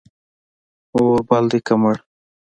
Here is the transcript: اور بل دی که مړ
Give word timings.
اور 0.93 1.17
بل 1.27 1.43
دی 1.51 1.59
که 1.67 1.73
مړ 1.81 1.95